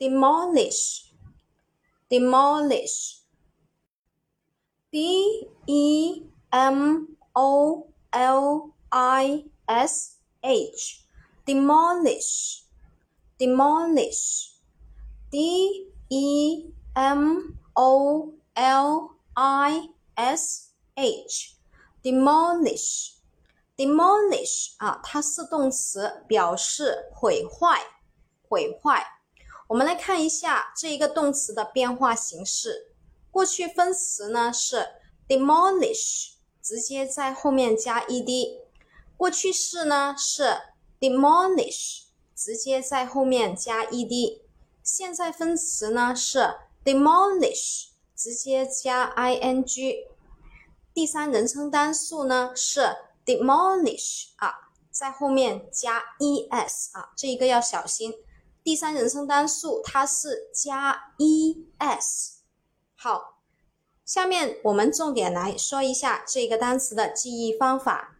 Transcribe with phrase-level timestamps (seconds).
[0.00, 1.12] demolish
[2.08, 3.20] demolish
[4.90, 4.94] d
[5.82, 9.44] e m o l i
[9.88, 11.04] s h
[11.46, 12.64] demolish
[13.38, 14.22] demolish
[15.30, 15.34] d
[16.08, 16.64] e
[16.96, 19.10] m o l
[19.56, 21.60] i s h
[22.02, 23.16] demolish
[23.76, 27.78] demolish 啊，它是动词，表示毁坏、
[28.48, 29.04] 毁坏。
[29.70, 32.90] 我们来看一下这一个动词的变化形式。
[33.30, 34.84] 过去分词呢是
[35.28, 38.62] demolish，直接在后面加 e d。
[39.16, 40.56] 过去式呢是
[40.98, 42.02] demolish，
[42.34, 44.42] 直接在后面加 e d。
[44.82, 50.08] 现在分词呢是 demolish，直接加 i n g。
[50.92, 58.14] 第三人称单数呢是 demolish，啊，在后面加 e s，啊，这一个要小心。
[58.62, 62.36] 第三人称单数，它是加 es。
[62.94, 63.38] 好，
[64.04, 68.19] 下面我们重点来说一下这个单词的记忆方法。